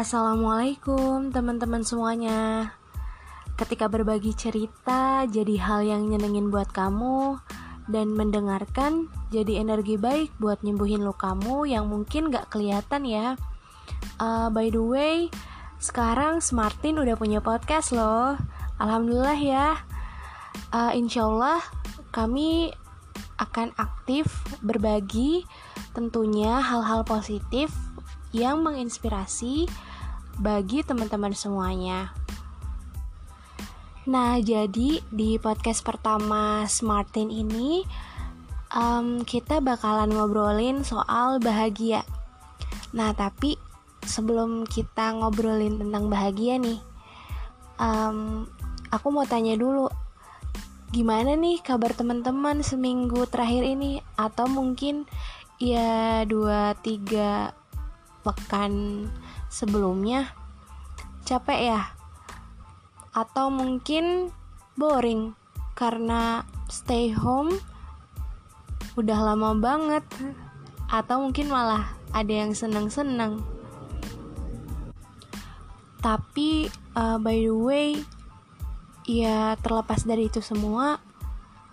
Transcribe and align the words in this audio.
Assalamualaikum 0.00 1.28
teman-teman 1.28 1.84
semuanya. 1.84 2.72
Ketika 3.60 3.84
berbagi 3.84 4.32
cerita 4.32 5.28
jadi 5.28 5.60
hal 5.60 5.84
yang 5.84 6.08
nyenengin 6.08 6.48
buat 6.48 6.72
kamu 6.72 7.36
Dan 7.84 8.16
mendengarkan 8.16 9.12
jadi 9.28 9.60
energi 9.60 10.00
baik 10.00 10.32
buat 10.40 10.64
nyembuhin 10.64 11.04
lukamu 11.04 11.68
yang 11.68 11.92
mungkin 11.92 12.32
gak 12.32 12.48
kelihatan 12.48 13.04
ya. 13.04 13.36
Uh, 14.16 14.48
By 14.48 14.72
the 14.72 14.80
way, 14.80 15.28
sekarang 15.76 16.40
Smartin 16.40 16.96
udah 16.96 17.20
punya 17.20 17.44
podcast 17.44 17.92
loh. 17.92 18.40
Alhamdulillah 18.80 19.36
ya. 19.36 19.84
Uh, 20.72 20.96
Insya 20.96 21.28
Allah 21.28 21.60
kami 22.08 22.72
akan 23.36 23.76
aktif 23.76 24.32
berbagi 24.64 25.44
tentunya 25.92 26.56
hal-hal 26.56 27.04
positif 27.04 27.68
yang 28.32 28.62
menginspirasi 28.64 29.68
bagi 30.40 30.80
teman-teman 30.80 31.36
semuanya. 31.36 32.16
Nah, 34.08 34.40
jadi 34.40 35.04
di 35.12 35.36
podcast 35.36 35.84
pertama 35.84 36.64
Smartin 36.64 37.28
ini 37.28 37.84
um, 38.72 39.20
kita 39.20 39.60
bakalan 39.60 40.08
ngobrolin 40.08 40.80
soal 40.80 41.44
bahagia. 41.44 42.08
Nah, 42.96 43.12
tapi 43.12 43.60
sebelum 44.00 44.64
kita 44.64 45.12
ngobrolin 45.20 45.76
tentang 45.76 46.08
bahagia 46.08 46.56
nih, 46.56 46.80
um, 47.76 48.48
aku 48.88 49.12
mau 49.12 49.28
tanya 49.28 49.60
dulu, 49.60 49.92
gimana 50.88 51.36
nih 51.36 51.60
kabar 51.60 51.92
teman-teman 51.92 52.64
seminggu 52.64 53.28
terakhir 53.28 53.68
ini? 53.68 54.00
Atau 54.16 54.48
mungkin 54.48 55.04
ya 55.60 56.24
dua 56.24 56.72
tiga 56.80 57.52
pekan 58.24 59.06
sebelumnya. 59.50 60.30
Capek 61.26 61.60
ya? 61.74 61.82
Atau 63.10 63.50
mungkin 63.50 64.30
boring? 64.78 65.34
Karena 65.74 66.46
stay 66.70 67.10
home 67.10 67.58
udah 68.94 69.18
lama 69.34 69.58
banget. 69.58 70.06
Atau 70.86 71.26
mungkin 71.26 71.50
malah 71.50 71.98
ada 72.14 72.30
yang 72.30 72.54
senang-senang. 72.54 73.42
Tapi 76.00 76.70
uh, 76.96 77.18
by 77.20 77.36
the 77.44 77.52
way 77.52 77.88
ya 79.04 79.58
terlepas 79.58 80.06
dari 80.06 80.30
itu 80.30 80.38
semua 80.38 81.02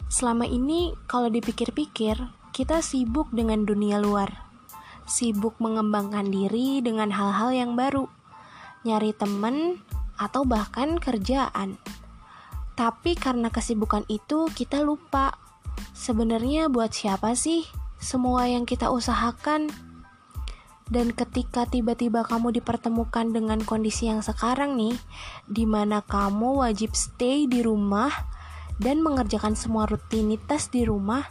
selama 0.09 0.49
ini 0.49 0.95
kalau 1.05 1.29
dipikir-pikir 1.29 2.17
kita 2.55 2.81
sibuk 2.81 3.29
dengan 3.29 3.67
dunia 3.67 4.01
luar 4.01 4.46
sibuk 5.07 5.55
mengembangkan 5.57 6.27
diri 6.27 6.83
dengan 6.83 7.09
hal-hal 7.09 7.55
yang 7.55 7.73
baru, 7.79 8.11
nyari 8.83 9.15
temen, 9.15 9.81
atau 10.19 10.43
bahkan 10.43 10.99
kerjaan. 10.99 11.79
Tapi 12.77 13.17
karena 13.17 13.49
kesibukan 13.49 14.05
itu, 14.11 14.51
kita 14.53 14.85
lupa 14.85 15.33
sebenarnya 15.97 16.69
buat 16.69 16.93
siapa 16.93 17.33
sih 17.33 17.65
semua 17.97 18.45
yang 18.45 18.67
kita 18.67 18.93
usahakan. 18.93 19.73
Dan 20.87 21.11
ketika 21.11 21.67
tiba-tiba 21.67 22.23
kamu 22.23 22.61
dipertemukan 22.61 23.35
dengan 23.35 23.59
kondisi 23.59 24.07
yang 24.07 24.23
sekarang 24.23 24.79
nih, 24.79 24.95
di 25.43 25.67
mana 25.67 25.99
kamu 25.99 26.63
wajib 26.63 26.95
stay 26.95 27.43
di 27.43 27.59
rumah 27.59 28.13
dan 28.79 29.03
mengerjakan 29.03 29.57
semua 29.57 29.83
rutinitas 29.83 30.71
di 30.71 30.87
rumah, 30.87 31.27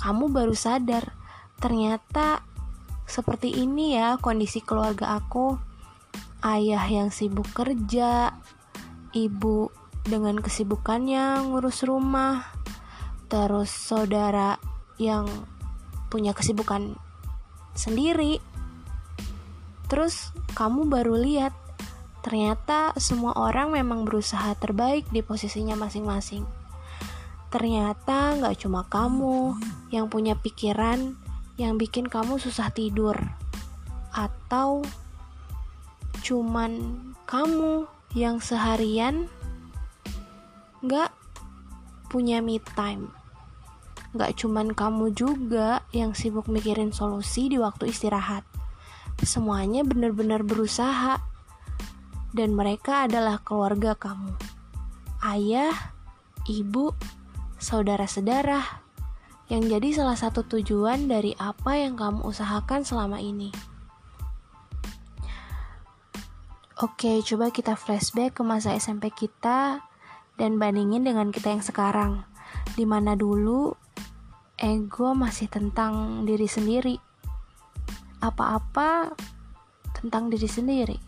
kamu 0.00 0.32
baru 0.32 0.56
sadar 0.58 1.14
ternyata 1.62 2.42
seperti 3.06 3.54
ini 3.54 3.94
ya 3.94 4.18
kondisi 4.18 4.60
keluarga 4.60 5.16
aku. 5.16 5.56
Ayah 6.42 6.84
yang 6.86 7.08
sibuk 7.14 7.48
kerja, 7.54 8.34
ibu 9.16 9.72
dengan 10.06 10.38
kesibukannya 10.38 11.42
ngurus 11.48 11.82
rumah, 11.82 12.44
terus 13.26 13.72
saudara 13.72 14.60
yang 15.00 15.26
punya 16.12 16.36
kesibukan 16.36 16.94
sendiri. 17.74 18.38
Terus 19.86 20.34
kamu 20.54 20.90
baru 20.90 21.14
lihat 21.18 21.54
ternyata 22.22 22.90
semua 22.98 23.38
orang 23.38 23.70
memang 23.70 24.02
berusaha 24.02 24.50
terbaik 24.58 25.06
di 25.14 25.22
posisinya 25.22 25.78
masing-masing. 25.78 26.42
Ternyata 27.50 28.34
nggak 28.42 28.66
cuma 28.66 28.82
kamu 28.90 29.54
yang 29.94 30.10
punya 30.10 30.34
pikiran 30.34 31.14
yang 31.56 31.80
bikin 31.80 32.08
kamu 32.08 32.36
susah 32.36 32.72
tidur. 32.72 33.16
Atau 34.12 34.84
cuman 36.24 37.00
kamu 37.28 37.84
yang 38.16 38.40
seharian 38.40 39.28
nggak 40.84 41.12
punya 42.08 42.40
me 42.40 42.60
time. 42.76 43.12
Nggak 44.16 44.40
cuman 44.40 44.72
kamu 44.72 45.12
juga 45.12 45.84
yang 45.92 46.16
sibuk 46.16 46.48
mikirin 46.48 46.92
solusi 46.92 47.52
di 47.52 47.60
waktu 47.60 47.92
istirahat. 47.92 48.44
Semuanya 49.20 49.84
benar-benar 49.84 50.44
berusaha. 50.44 51.20
Dan 52.36 52.52
mereka 52.52 53.08
adalah 53.08 53.40
keluarga 53.40 53.96
kamu. 53.96 54.36
Ayah 55.24 55.72
ibu 56.44 56.92
saudara-saudara 57.56 58.85
yang 59.46 59.62
jadi 59.70 59.94
salah 59.94 60.18
satu 60.18 60.42
tujuan 60.42 61.06
dari 61.06 61.30
apa 61.38 61.78
yang 61.78 61.94
kamu 61.94 62.26
usahakan 62.26 62.82
selama 62.82 63.22
ini. 63.22 63.54
Oke, 66.76 67.24
coba 67.24 67.48
kita 67.48 67.72
flashback 67.72 68.36
ke 68.36 68.42
masa 68.44 68.76
SMP 68.76 69.08
kita 69.08 69.80
dan 70.36 70.60
bandingin 70.60 71.06
dengan 71.06 71.32
kita 71.32 71.54
yang 71.54 71.64
sekarang. 71.64 72.26
Di 72.76 72.84
mana 72.84 73.16
dulu 73.16 73.72
ego 74.60 75.16
masih 75.16 75.48
tentang 75.48 76.26
diri 76.28 76.44
sendiri. 76.44 77.00
Apa-apa 78.20 79.14
tentang 79.96 80.28
diri 80.28 80.50
sendiri. 80.50 80.98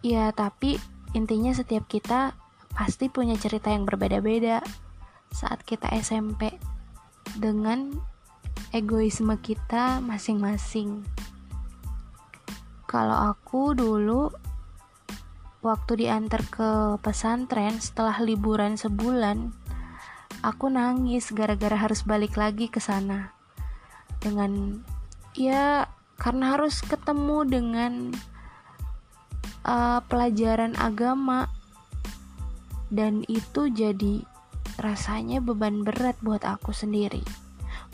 Ya, 0.00 0.32
tapi 0.32 0.80
intinya 1.12 1.52
setiap 1.52 1.84
kita 1.90 2.32
pasti 2.72 3.12
punya 3.12 3.36
cerita 3.36 3.68
yang 3.68 3.84
berbeda-beda 3.84 4.64
saat 5.34 5.60
kita 5.68 5.92
SMP 6.00 6.56
dengan 7.38 7.94
egoisme 8.74 9.34
kita 9.38 10.02
masing-masing. 10.02 11.02
Kalau 12.90 13.34
aku 13.34 13.74
dulu 13.74 14.30
waktu 15.62 16.06
diantar 16.06 16.42
ke 16.50 16.70
pesantren 17.04 17.78
setelah 17.78 18.18
liburan 18.18 18.74
sebulan, 18.74 19.54
aku 20.42 20.72
nangis 20.72 21.30
gara-gara 21.30 21.76
harus 21.76 22.02
balik 22.02 22.34
lagi 22.34 22.66
ke 22.66 22.82
sana. 22.82 23.30
Dengan 24.18 24.82
ya 25.38 25.86
karena 26.18 26.58
harus 26.58 26.82
ketemu 26.82 27.38
dengan 27.46 27.92
uh, 29.64 30.02
pelajaran 30.10 30.76
agama 30.76 31.48
dan 32.90 33.22
itu 33.30 33.70
jadi 33.70 34.26
rasanya 34.78 35.42
beban 35.42 35.82
berat 35.82 36.14
buat 36.22 36.46
aku 36.46 36.70
sendiri. 36.70 37.24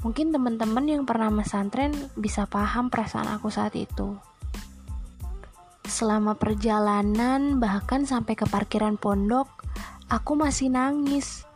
Mungkin 0.05 0.35
teman-teman 0.35 0.85
yang 0.85 1.03
pernah 1.09 1.33
mesantren 1.33 1.95
bisa 2.19 2.45
paham 2.45 2.93
perasaan 2.93 3.33
aku 3.33 3.49
saat 3.49 3.73
itu. 3.79 4.19
Selama 5.87 6.35
perjalanan, 6.35 7.63
bahkan 7.63 8.03
sampai 8.05 8.35
ke 8.35 8.45
parkiran 8.45 8.99
pondok, 8.99 9.47
aku 10.11 10.35
masih 10.35 10.69
nangis 10.69 11.47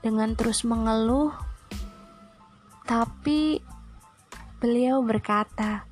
dengan 0.00 0.38
terus 0.38 0.62
mengeluh. 0.62 1.34
Tapi 2.86 3.60
beliau 4.62 5.02
berkata 5.02 5.84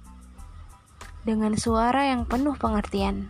dengan 1.27 1.59
suara 1.59 2.09
yang 2.09 2.25
penuh 2.25 2.55
pengertian, 2.55 3.29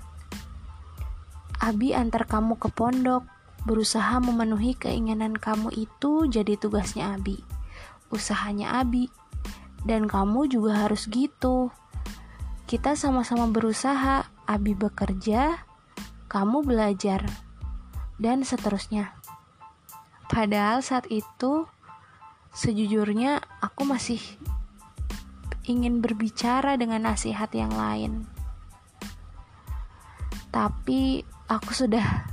"Abi 1.59 1.97
antar 1.97 2.29
kamu 2.29 2.61
ke 2.61 2.69
pondok 2.71 3.38
Berusaha 3.65 4.21
memenuhi 4.23 4.77
keinginan 4.77 5.35
kamu 5.35 5.73
itu 5.75 6.29
jadi 6.31 6.55
tugasnya 6.61 7.17
Abi. 7.17 7.41
Usahanya 8.13 8.79
Abi. 8.79 9.11
Dan 9.83 10.11
kamu 10.11 10.51
juga 10.51 10.87
harus 10.87 11.09
gitu. 11.09 11.73
Kita 12.69 12.93
sama-sama 12.93 13.49
berusaha, 13.49 14.29
Abi 14.45 14.77
bekerja, 14.77 15.65
kamu 16.29 16.61
belajar, 16.61 17.25
dan 18.21 18.45
seterusnya. 18.45 19.17
Padahal 20.29 20.85
saat 20.85 21.09
itu, 21.09 21.65
sejujurnya 22.53 23.41
aku 23.65 23.89
masih 23.89 24.21
ingin 25.65 26.05
berbicara 26.05 26.77
dengan 26.77 27.09
nasihat 27.09 27.49
yang 27.57 27.73
lain. 27.73 28.29
Tapi 30.53 31.25
aku 31.49 31.73
sudah 31.73 32.28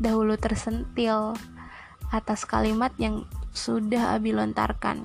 dahulu 0.00 0.34
tersentil 0.40 1.36
atas 2.10 2.48
kalimat 2.48 2.90
yang 2.96 3.28
sudah 3.52 4.16
Abi 4.16 4.32
lontarkan. 4.32 5.04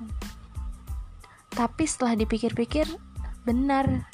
Tapi 1.52 1.84
setelah 1.86 2.16
dipikir-pikir, 2.18 2.88
benar. 3.44 4.08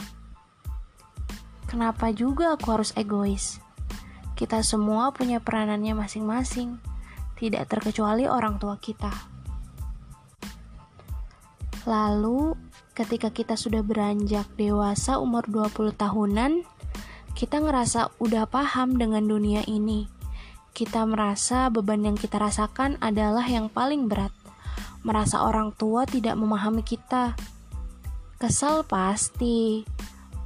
kenapa 1.71 2.11
juga 2.11 2.59
aku 2.59 2.67
harus 2.75 2.91
egois? 2.99 3.63
Kita 4.35 4.59
semua 4.59 5.15
punya 5.15 5.39
peranannya 5.39 5.95
masing-masing, 5.95 6.81
tidak 7.39 7.71
terkecuali 7.71 8.27
orang 8.27 8.59
tua 8.59 8.75
kita. 8.75 9.09
Lalu, 11.87 12.53
ketika 12.93 13.33
kita 13.33 13.57
sudah 13.57 13.81
beranjak 13.81 14.45
dewasa 14.59 15.17
umur 15.17 15.47
20 15.47 15.95
tahunan, 15.95 16.61
kita 17.33 17.57
ngerasa 17.57 18.13
udah 18.21 18.45
paham 18.45 18.99
dengan 18.99 19.25
dunia 19.25 19.65
ini. 19.65 20.20
Kita 20.71 21.03
merasa 21.03 21.67
beban 21.67 22.07
yang 22.07 22.15
kita 22.15 22.39
rasakan 22.39 22.95
adalah 23.03 23.43
yang 23.43 23.67
paling 23.67 24.07
berat. 24.07 24.31
Merasa 25.03 25.43
orang 25.43 25.75
tua 25.75 26.07
tidak 26.07 26.39
memahami 26.39 26.79
kita. 26.79 27.35
Kesal 28.39 28.87
pasti. 28.87 29.83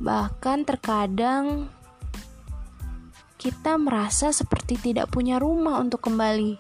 Bahkan 0.02 0.66
terkadang 0.66 1.70
kita 3.38 3.78
merasa 3.78 4.34
seperti 4.34 4.82
tidak 4.82 5.14
punya 5.14 5.38
rumah 5.38 5.78
untuk 5.78 6.02
kembali. 6.10 6.58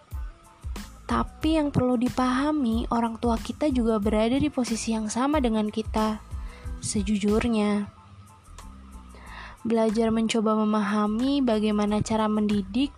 Tapi 1.09 1.57
yang 1.57 1.73
perlu 1.73 1.97
dipahami, 1.97 2.85
orang 2.93 3.17
tua 3.17 3.41
kita 3.41 3.69
juga 3.73 3.97
berada 3.97 4.37
di 4.37 4.49
posisi 4.53 4.93
yang 4.93 5.09
sama 5.09 5.41
dengan 5.41 5.69
kita. 5.73 6.21
Sejujurnya, 6.81 7.89
belajar 9.65 10.13
mencoba 10.13 10.53
memahami 10.53 11.41
bagaimana 11.41 12.05
cara 12.05 12.29
mendidik 12.29 12.93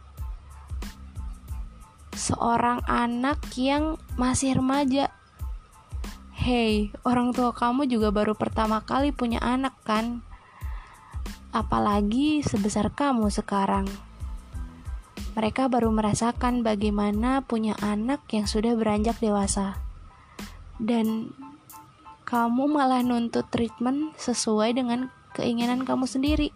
seorang 2.17 2.81
anak 2.89 3.37
yang 3.53 4.01
masih 4.17 4.57
remaja. 4.57 5.13
Hei, 6.33 6.89
orang 7.05 7.31
tua 7.31 7.53
kamu 7.53 7.85
juga 7.85 8.09
baru 8.09 8.33
pertama 8.33 8.81
kali 8.81 9.13
punya 9.13 9.37
anak, 9.39 9.77
kan? 9.85 10.25
Apalagi 11.53 12.41
sebesar 12.41 12.89
kamu 12.89 13.29
sekarang. 13.29 13.85
Mereka 15.37 15.69
baru 15.69 15.93
merasakan 15.93 16.65
bagaimana 16.65 17.45
punya 17.45 17.77
anak 17.77 18.25
yang 18.33 18.49
sudah 18.49 18.73
beranjak 18.73 19.21
dewasa, 19.21 19.77
dan 20.81 21.29
kamu 22.25 22.65
malah 22.65 23.05
nuntut 23.05 23.45
treatment 23.53 24.17
sesuai 24.17 24.73
dengan 24.73 25.13
keinginan 25.37 25.85
kamu 25.85 26.09
sendiri. 26.09 26.49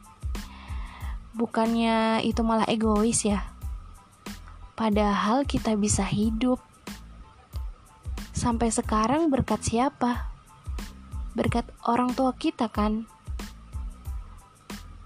Bukannya 1.37 2.25
itu 2.25 2.41
malah 2.41 2.65
egois, 2.65 3.21
ya? 3.21 3.45
Padahal 4.81 5.45
kita 5.45 5.77
bisa 5.77 6.01
hidup. 6.01 6.57
Sampai 8.33 8.73
sekarang 8.73 9.29
berkat 9.29 9.61
siapa? 9.61 10.33
Berkat 11.37 11.69
orang 11.85 12.17
tua 12.17 12.33
kita 12.33 12.65
kan? 12.65 13.05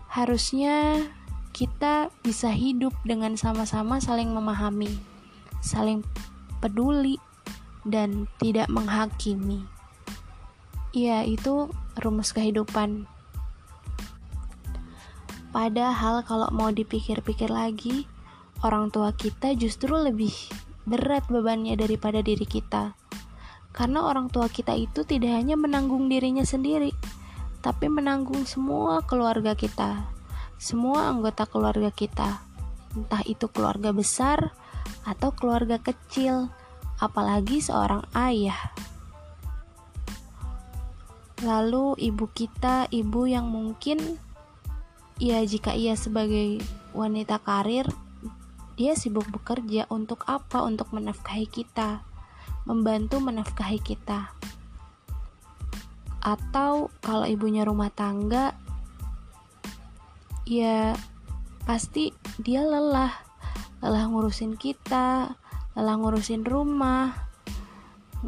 Harusnya 0.07 1.03
kita 1.51 2.07
bisa 2.23 2.55
hidup 2.55 2.95
dengan 3.03 3.35
sama-sama 3.35 3.99
saling 3.99 4.31
memahami, 4.31 4.95
saling 5.59 6.07
peduli, 6.63 7.19
dan 7.83 8.31
tidak 8.39 8.71
menghakimi. 8.71 9.67
Ya, 10.95 11.27
itu 11.27 11.67
rumus 11.99 12.31
kehidupan. 12.31 13.11
Padahal 15.51 16.23
kalau 16.23 16.47
mau 16.55 16.71
dipikir-pikir 16.71 17.51
lagi, 17.51 18.07
orang 18.65 18.89
tua 18.89 19.13
kita 19.13 19.53
justru 19.53 19.93
lebih 19.93 20.33
berat 20.89 21.29
bebannya 21.29 21.77
daripada 21.77 22.25
diri 22.25 22.49
kita. 22.49 22.97
Karena 23.69 24.09
orang 24.09 24.33
tua 24.33 24.49
kita 24.49 24.73
itu 24.73 25.05
tidak 25.05 25.37
hanya 25.37 25.53
menanggung 25.53 26.09
dirinya 26.09 26.41
sendiri, 26.41 26.89
tapi 27.61 27.85
menanggung 27.91 28.47
semua 28.49 29.05
keluarga 29.05 29.53
kita, 29.53 30.09
semua 30.57 31.13
anggota 31.13 31.45
keluarga 31.45 31.93
kita, 31.93 32.41
entah 32.97 33.21
itu 33.29 33.45
keluarga 33.51 33.93
besar 33.93 34.55
atau 35.05 35.29
keluarga 35.35 35.77
kecil, 35.77 36.49
apalagi 36.97 37.61
seorang 37.61 38.01
ayah. 38.17 38.57
Lalu 41.43 41.99
ibu 41.99 42.31
kita, 42.31 42.87
ibu 42.89 43.27
yang 43.27 43.51
mungkin 43.51 44.17
ya 45.19 45.43
jika 45.43 45.75
ia 45.75 45.99
sebagai 45.99 46.63
wanita 46.95 47.43
karir 47.43 47.91
dia 48.75 48.93
sibuk 48.95 49.27
bekerja 49.31 49.87
untuk 49.87 50.27
apa? 50.27 50.63
Untuk 50.63 50.91
menafkahi 50.91 51.47
kita, 51.47 52.03
membantu 52.67 53.23
menafkahi 53.23 53.79
kita. 53.79 54.35
Atau 56.19 56.91
kalau 56.99 57.23
ibunya 57.23 57.63
rumah 57.63 57.87
tangga, 57.91 58.51
ya 60.43 60.91
pasti 61.63 62.11
dia 62.37 62.61
lelah, 62.67 63.15
lelah 63.79 64.05
ngurusin 64.11 64.59
kita, 64.59 65.39
lelah 65.73 65.95
ngurusin 65.95 66.43
rumah, 66.43 67.15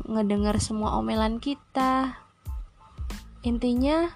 ngedengar 0.08 0.64
semua 0.64 0.96
omelan 0.96 1.44
kita. 1.44 2.24
Intinya, 3.44 4.16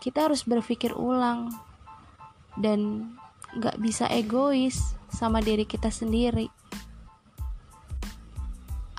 kita 0.00 0.30
harus 0.30 0.46
berpikir 0.46 0.94
ulang 0.94 1.50
dan 2.56 3.12
gak 3.56 3.80
bisa 3.80 4.06
egois 4.12 4.96
sama 5.08 5.40
diri 5.40 5.64
kita 5.64 5.88
sendiri. 5.88 6.52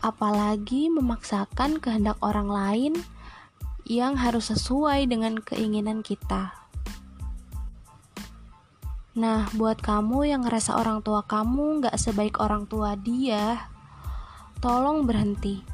Apalagi 0.01 0.89
memaksakan 0.93 1.81
kehendak 1.81 2.17
orang 2.21 2.49
lain 2.49 2.93
yang 3.87 4.19
harus 4.19 4.51
sesuai 4.51 5.07
dengan 5.07 5.39
keinginan 5.39 6.03
kita. 6.03 6.53
Nah, 9.17 9.49
buat 9.57 9.81
kamu 9.81 10.29
yang 10.29 10.45
ngerasa 10.45 10.77
orang 10.77 11.01
tua 11.01 11.25
kamu 11.25 11.81
gak 11.81 11.97
sebaik 11.97 12.37
orang 12.37 12.69
tua 12.69 12.93
dia, 12.93 13.65
tolong 14.61 15.09
berhenti. 15.09 15.65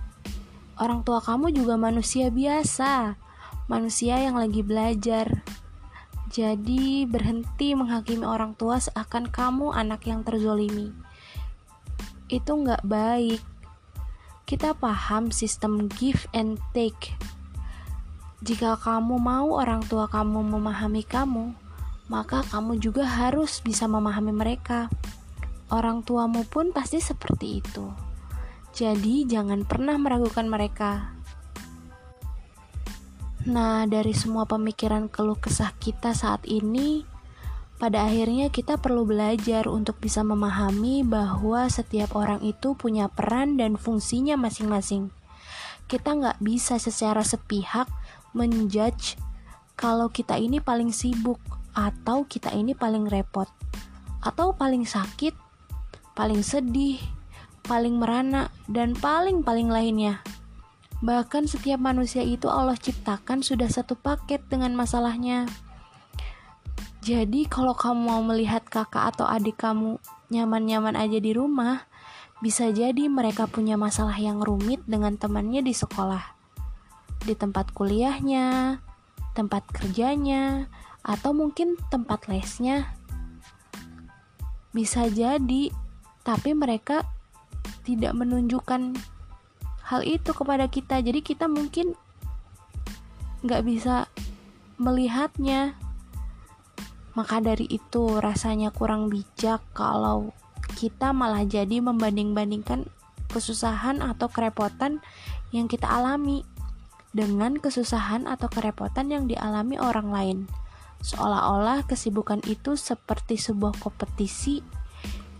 Orang 0.80 1.04
tua 1.04 1.20
kamu 1.20 1.52
juga 1.52 1.76
manusia 1.76 2.32
biasa, 2.32 3.20
manusia 3.68 4.16
yang 4.24 4.40
lagi 4.40 4.64
belajar 4.64 5.44
jadi 6.34 7.06
berhenti 7.06 7.78
menghakimi 7.78 8.26
orang 8.26 8.58
tua 8.58 8.82
seakan 8.82 9.30
kamu 9.30 9.70
anak 9.70 10.10
yang 10.10 10.26
terzolimi. 10.26 10.90
Itu 12.26 12.58
nggak 12.58 12.82
baik. 12.90 13.38
Kita 14.50 14.74
paham 14.74 15.30
sistem 15.30 15.86
give 15.94 16.26
and 16.34 16.58
take. 16.74 17.14
Jika 18.42 18.82
kamu 18.82 19.22
mau 19.22 19.62
orang 19.62 19.86
tua 19.86 20.10
kamu 20.10 20.42
memahami 20.58 21.06
kamu, 21.06 21.54
maka 22.10 22.42
kamu 22.50 22.82
juga 22.82 23.06
harus 23.06 23.62
bisa 23.62 23.86
memahami 23.86 24.34
mereka. 24.34 24.90
Orang 25.70 26.02
tuamu 26.02 26.50
pun 26.50 26.74
pasti 26.74 26.98
seperti 26.98 27.62
itu. 27.62 27.94
Jadi, 28.74 29.30
jangan 29.30 29.70
pernah 29.70 30.02
meragukan 30.02 30.50
mereka. 30.50 31.14
Nah, 33.44 33.84
dari 33.84 34.16
semua 34.16 34.48
pemikiran 34.48 35.12
keluh 35.12 35.36
kesah 35.36 35.76
kita 35.76 36.16
saat 36.16 36.48
ini, 36.48 37.04
pada 37.76 38.08
akhirnya 38.08 38.48
kita 38.48 38.80
perlu 38.80 39.04
belajar 39.04 39.68
untuk 39.68 40.00
bisa 40.00 40.24
memahami 40.24 41.04
bahwa 41.04 41.68
setiap 41.68 42.16
orang 42.16 42.40
itu 42.40 42.72
punya 42.80 43.12
peran 43.12 43.60
dan 43.60 43.76
fungsinya 43.76 44.40
masing-masing. 44.40 45.12
Kita 45.92 46.16
nggak 46.16 46.40
bisa 46.40 46.80
secara 46.80 47.28
sepihak 47.28 47.92
menjudge 48.32 49.20
kalau 49.76 50.08
kita 50.08 50.40
ini 50.40 50.64
paling 50.64 50.96
sibuk 50.96 51.44
atau 51.76 52.24
kita 52.24 52.56
ini 52.56 52.72
paling 52.72 53.12
repot 53.12 53.52
atau 54.24 54.56
paling 54.56 54.88
sakit, 54.88 55.36
paling 56.16 56.40
sedih, 56.40 57.04
paling 57.68 58.00
merana, 58.00 58.48
dan 58.72 58.96
paling-paling 58.96 59.68
lainnya. 59.68 60.24
Bahkan 61.04 61.52
setiap 61.52 61.84
manusia 61.84 62.24
itu 62.24 62.48
Allah 62.48 62.80
ciptakan 62.80 63.44
sudah 63.44 63.68
satu 63.68 64.00
paket 64.00 64.40
dengan 64.48 64.72
masalahnya. 64.72 65.52
Jadi 67.04 67.44
kalau 67.52 67.76
kamu 67.76 68.00
mau 68.08 68.24
melihat 68.24 68.64
kakak 68.64 69.12
atau 69.12 69.28
adik 69.28 69.60
kamu 69.60 70.00
nyaman-nyaman 70.32 70.96
aja 70.96 71.20
di 71.20 71.36
rumah, 71.36 71.84
bisa 72.40 72.72
jadi 72.72 73.12
mereka 73.12 73.52
punya 73.52 73.76
masalah 73.76 74.16
yang 74.16 74.40
rumit 74.40 74.80
dengan 74.88 75.20
temannya 75.20 75.60
di 75.60 75.76
sekolah, 75.76 76.24
di 77.28 77.36
tempat 77.36 77.76
kuliahnya, 77.76 78.80
tempat 79.36 79.68
kerjanya, 79.76 80.72
atau 81.04 81.36
mungkin 81.36 81.76
tempat 81.92 82.32
lesnya. 82.32 82.96
Bisa 84.72 85.12
jadi, 85.12 85.68
tapi 86.24 86.56
mereka 86.56 87.04
tidak 87.84 88.16
menunjukkan 88.16 88.96
hal 89.84 90.02
itu 90.08 90.32
kepada 90.32 90.68
kita 90.72 91.04
jadi 91.04 91.20
kita 91.20 91.52
mungkin 91.52 91.96
nggak 93.44 93.62
bisa 93.68 94.08
melihatnya 94.80 95.76
maka 97.14 97.38
dari 97.44 97.70
itu 97.70 98.18
rasanya 98.18 98.74
kurang 98.74 99.12
bijak 99.12 99.62
kalau 99.78 100.34
kita 100.74 101.14
malah 101.14 101.46
jadi 101.46 101.78
membanding-bandingkan 101.84 102.90
kesusahan 103.30 104.02
atau 104.02 104.30
kerepotan 104.30 105.02
yang 105.54 105.70
kita 105.70 105.86
alami 105.86 106.42
dengan 107.14 107.62
kesusahan 107.62 108.26
atau 108.26 108.50
kerepotan 108.50 109.14
yang 109.14 109.30
dialami 109.30 109.78
orang 109.78 110.10
lain. 110.10 110.38
Seolah-olah 111.06 111.86
kesibukan 111.86 112.42
itu 112.50 112.74
seperti 112.74 113.38
sebuah 113.38 113.78
kompetisi 113.78 114.66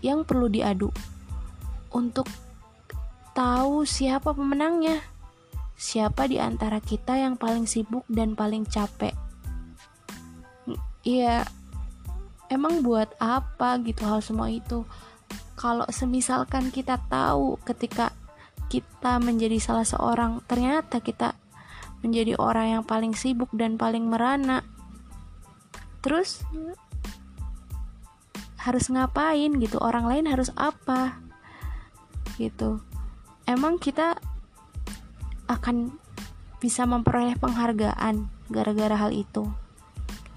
yang 0.04 0.22
perlu 0.22 0.46
diadu 0.46 0.94
untuk 1.90 2.30
tahu 3.34 3.82
siapa 3.82 4.30
pemenangnya. 4.32 5.02
Siapa 5.74 6.30
di 6.30 6.38
antara 6.38 6.78
kita 6.78 7.18
yang 7.18 7.34
paling 7.34 7.66
sibuk 7.66 8.06
dan 8.06 8.38
paling 8.38 8.62
capek? 8.62 9.12
Iya, 11.04 11.44
emang 12.48 12.80
buat 12.80 13.12
apa 13.18 13.76
gitu 13.82 14.06
hal 14.06 14.22
semua 14.22 14.48
itu? 14.48 14.86
Kalau 15.58 15.84
semisalkan 15.90 16.70
kita 16.70 16.96
tahu 17.10 17.58
ketika 17.66 18.14
kita 18.70 19.18
menjadi 19.18 19.58
salah 19.58 19.84
seorang, 19.84 20.40
ternyata 20.46 21.02
kita 21.02 21.34
menjadi 22.06 22.38
orang 22.38 22.80
yang 22.80 22.84
paling 22.86 23.12
sibuk 23.12 23.50
dan 23.52 23.74
paling 23.74 24.06
merana. 24.06 24.62
Terus 26.00 26.46
harus 28.62 28.88
ngapain 28.88 29.52
gitu? 29.60 29.76
Orang 29.82 30.06
lain 30.06 30.30
harus 30.30 30.48
apa? 30.56 31.18
Gitu. 32.40 32.93
Emang 33.44 33.76
kita 33.76 34.16
akan 35.48 35.92
bisa 36.64 36.88
memperoleh 36.88 37.36
penghargaan 37.36 38.24
gara-gara 38.48 38.96
hal 38.96 39.12
itu 39.12 39.44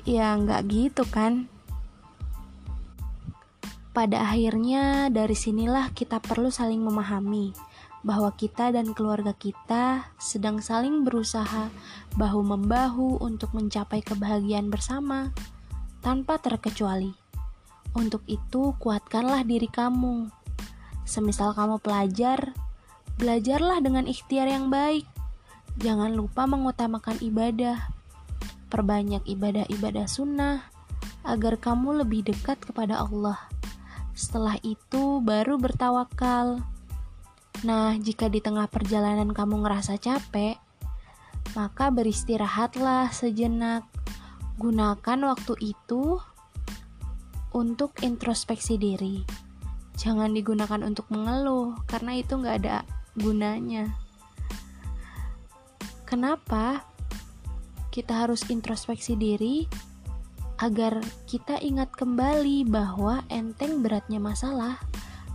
ya 0.07 0.35
nggak 0.39 0.61
gitu 0.71 1.03
kan 1.07 1.51
pada 3.91 4.23
akhirnya 4.23 5.11
dari 5.11 5.35
sinilah 5.35 5.91
kita 5.91 6.23
perlu 6.23 6.47
saling 6.47 6.79
memahami 6.79 7.51
bahwa 8.07 8.31
kita 8.31 8.71
dan 8.71 8.95
keluarga 8.95 9.35
kita 9.35 10.15
sedang 10.15 10.63
saling 10.63 11.03
berusaha 11.03 11.67
bahu-membahu 12.15 13.19
untuk 13.19 13.51
mencapai 13.51 13.99
kebahagiaan 13.99 14.71
bersama 14.71 15.35
tanpa 15.99 16.39
terkecuali. 16.39 17.11
Untuk 17.97 18.21
itu, 18.29 18.77
kuatkanlah 18.79 19.43
diri 19.43 19.67
kamu. 19.67 20.29
Semisal 21.03 21.57
kamu 21.57 21.81
pelajar, 21.81 22.53
belajarlah 23.17 23.81
dengan 23.81 24.05
ikhtiar 24.05 24.45
yang 24.45 24.69
baik. 24.69 25.05
Jangan 25.77 26.13
lupa 26.13 26.45
mengutamakan 26.45 27.17
ibadah. 27.21 27.89
Perbanyak 28.69 29.25
ibadah-ibadah 29.25 30.05
sunnah 30.05 30.65
agar 31.25 31.57
kamu 31.57 32.05
lebih 32.05 32.29
dekat 32.29 32.61
kepada 32.61 33.01
Allah. 33.01 33.37
Setelah 34.17 34.57
itu 34.61 35.21
baru 35.21 35.57
bertawakal. 35.61 36.61
Nah, 37.65 37.97
jika 37.97 38.29
di 38.29 38.41
tengah 38.41 38.69
perjalanan 38.69 39.33
kamu 39.33 39.65
ngerasa 39.65 39.97
capek, 39.97 40.57
maka 41.57 41.89
beristirahatlah 41.89 43.09
sejenak. 43.09 43.85
Gunakan 44.57 45.19
waktu 45.25 45.53
itu 45.73 46.17
untuk 47.53 47.97
introspeksi 48.01 48.77
diri. 48.77 49.21
Jangan 49.97 50.33
digunakan 50.33 50.81
untuk 50.85 51.09
mengeluh, 51.09 51.77
karena 51.89 52.17
itu 52.17 52.37
nggak 52.37 52.57
ada 52.65 52.85
gunanya. 53.17 53.91
Kenapa 56.07 56.85
kita 57.91 58.23
harus 58.23 58.45
introspeksi 58.47 59.17
diri 59.17 59.65
agar 60.57 61.01
kita 61.29 61.57
ingat 61.61 61.93
kembali 61.93 62.65
bahwa 62.65 63.25
enteng 63.29 63.81
beratnya 63.81 64.17
masalah 64.17 64.81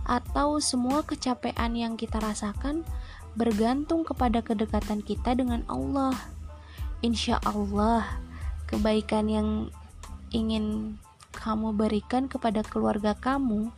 atau 0.03 0.59
semua 0.59 1.03
kecapean 1.03 1.75
yang 1.79 1.95
kita 1.95 2.19
rasakan 2.19 2.83
bergantung 3.33 4.03
kepada 4.03 4.43
kedekatan 4.43 4.99
kita 4.99 5.33
dengan 5.33 5.63
Allah. 5.71 6.13
Insya 7.03 7.39
Allah, 7.43 8.19
kebaikan 8.67 9.27
yang 9.27 9.49
ingin 10.31 10.95
kamu 11.35 11.75
berikan 11.75 12.27
kepada 12.31 12.61
keluarga 12.63 13.17
kamu 13.17 13.71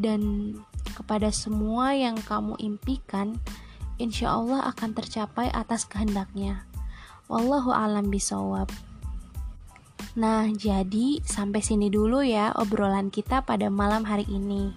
dan 0.00 0.52
kepada 0.94 1.34
semua 1.34 1.92
yang 1.92 2.14
kamu 2.14 2.54
impikan 2.62 3.36
insya 3.98 4.38
Allah 4.38 4.70
akan 4.70 4.94
tercapai 4.94 5.50
atas 5.50 5.84
kehendaknya. 5.84 6.62
Wallahu 7.26 7.74
alam 7.74 8.08
bisawab. 8.08 8.70
Nah, 10.14 10.46
jadi 10.54 11.18
sampai 11.26 11.58
sini 11.58 11.90
dulu 11.90 12.22
ya 12.22 12.54
obrolan 12.54 13.10
kita 13.10 13.42
pada 13.42 13.66
malam 13.66 14.06
hari 14.06 14.22
ini. 14.30 14.70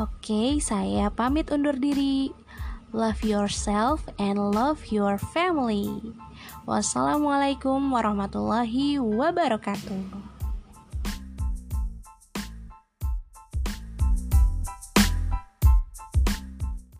Oke, 0.00 0.58
saya 0.64 1.12
pamit 1.12 1.52
undur 1.52 1.76
diri. 1.76 2.32
Love 2.94 3.20
yourself 3.26 4.06
and 4.16 4.38
love 4.38 4.88
your 4.88 5.20
family. 5.20 6.14
Wassalamualaikum 6.64 7.92
warahmatullahi 7.92 8.96
wabarakatuh. 9.02 10.23